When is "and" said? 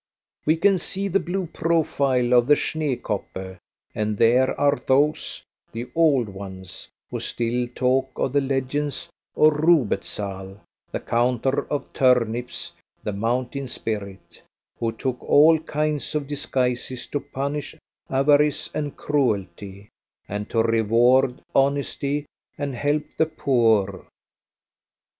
3.93-4.17, 18.73-18.97, 20.27-20.49, 22.57-22.73